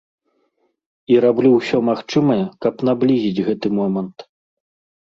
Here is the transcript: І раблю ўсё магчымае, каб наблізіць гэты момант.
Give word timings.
І 1.13 1.19
раблю 1.27 1.51
ўсё 1.57 1.77
магчымае, 1.91 2.41
каб 2.67 2.73
наблізіць 2.91 3.43
гэты 3.51 3.67
момант. 3.83 4.17